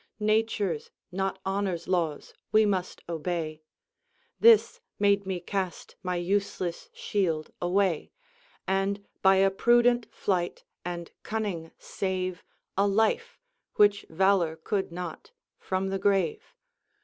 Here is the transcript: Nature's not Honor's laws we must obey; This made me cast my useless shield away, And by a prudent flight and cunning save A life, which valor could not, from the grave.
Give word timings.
Nature's 0.19 0.89
not 1.11 1.37
Honor's 1.45 1.87
laws 1.87 2.33
we 2.51 2.65
must 2.65 3.03
obey; 3.07 3.61
This 4.39 4.79
made 4.97 5.27
me 5.27 5.39
cast 5.39 5.95
my 6.01 6.15
useless 6.15 6.89
shield 6.91 7.51
away, 7.61 8.11
And 8.67 9.05
by 9.21 9.35
a 9.35 9.51
prudent 9.51 10.11
flight 10.11 10.63
and 10.83 11.11
cunning 11.21 11.69
save 11.77 12.43
A 12.75 12.87
life, 12.87 13.37
which 13.75 14.07
valor 14.09 14.55
could 14.55 14.91
not, 14.91 15.29
from 15.59 15.89
the 15.89 15.99
grave. 15.99 16.55